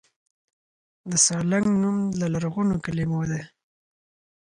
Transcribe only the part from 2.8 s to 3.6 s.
کلمو دی